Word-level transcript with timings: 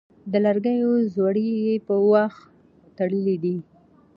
د 0.31 0.33
لرګيو 0.45 0.91
ځوړی 1.13 1.47
يې 1.65 1.75
په 1.87 1.95
واښ 2.09 2.33
تړلی 2.97 3.35
دی 3.43 3.55